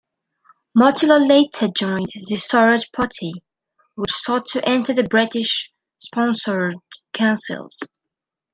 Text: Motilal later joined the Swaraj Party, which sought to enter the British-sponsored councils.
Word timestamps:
Motilal 0.75 1.27
later 1.27 1.67
joined 1.67 2.09
the 2.27 2.35
Swaraj 2.35 2.91
Party, 2.91 3.33
which 3.93 4.11
sought 4.11 4.47
to 4.47 4.67
enter 4.67 4.93
the 4.93 5.03
British-sponsored 5.03 6.77
councils. 7.13 7.79